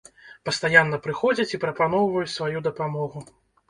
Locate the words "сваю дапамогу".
2.37-3.29